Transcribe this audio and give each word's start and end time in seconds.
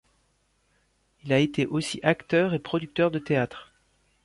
Il 1.23 1.31
a 1.31 1.37
été 1.37 1.67
aussi 1.67 1.99
acteur 2.01 2.55
et 2.55 2.59
producteur 2.59 3.11
de 3.11 3.19
théâtre. 3.19 3.71